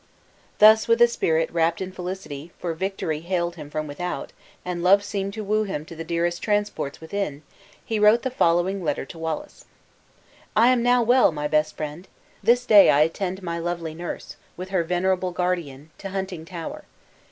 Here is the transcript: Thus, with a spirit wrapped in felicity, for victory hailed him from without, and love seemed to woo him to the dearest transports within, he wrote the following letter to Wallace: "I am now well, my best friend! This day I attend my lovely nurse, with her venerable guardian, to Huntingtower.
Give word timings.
Thus, 0.57 0.87
with 0.87 0.99
a 0.99 1.07
spirit 1.07 1.53
wrapped 1.53 1.79
in 1.79 1.91
felicity, 1.91 2.51
for 2.57 2.73
victory 2.73 3.19
hailed 3.19 3.55
him 3.55 3.69
from 3.69 3.85
without, 3.85 4.33
and 4.65 4.81
love 4.81 5.03
seemed 5.03 5.35
to 5.35 5.43
woo 5.43 5.61
him 5.63 5.85
to 5.85 5.95
the 5.95 6.03
dearest 6.03 6.41
transports 6.41 6.99
within, 6.99 7.43
he 7.85 7.99
wrote 7.99 8.23
the 8.23 8.31
following 8.31 8.83
letter 8.83 9.05
to 9.05 9.19
Wallace: 9.19 9.65
"I 10.55 10.69
am 10.69 10.81
now 10.81 11.03
well, 11.03 11.31
my 11.31 11.47
best 11.47 11.77
friend! 11.77 12.07
This 12.41 12.65
day 12.65 12.89
I 12.89 13.01
attend 13.01 13.43
my 13.43 13.59
lovely 13.59 13.93
nurse, 13.93 14.37
with 14.57 14.69
her 14.69 14.83
venerable 14.83 15.29
guardian, 15.29 15.91
to 15.99 16.07
Huntingtower. 16.09 16.85